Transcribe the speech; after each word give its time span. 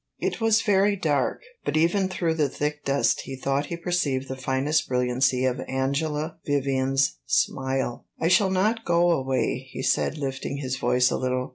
It 0.17 0.41
was 0.41 0.63
very 0.63 0.95
dark, 0.95 1.43
but 1.63 1.77
even 1.77 2.09
through 2.09 2.33
the 2.33 2.49
thick 2.49 2.83
dusk 2.83 3.19
he 3.19 3.35
thought 3.35 3.67
he 3.67 3.77
perceived 3.77 4.27
the 4.29 4.35
finest 4.35 4.87
brilliancy 4.89 5.45
of 5.45 5.61
Angela 5.67 6.37
Vivian's 6.43 7.19
smile. 7.27 8.07
"I 8.19 8.27
shall 8.27 8.49
not 8.49 8.83
go 8.83 9.11
away," 9.11 9.67
he 9.69 9.83
said, 9.83 10.17
lifting 10.17 10.57
his 10.57 10.75
voice 10.75 11.11
a 11.11 11.17
little. 11.17 11.49